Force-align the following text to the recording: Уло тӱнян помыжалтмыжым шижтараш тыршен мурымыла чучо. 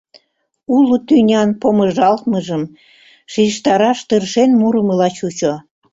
Уло 0.75 0.95
тӱнян 1.07 1.49
помыжалтмыжым 1.61 2.63
шижтараш 3.31 3.99
тыршен 4.07 4.51
мурымыла 4.59 5.09
чучо. 5.17 5.53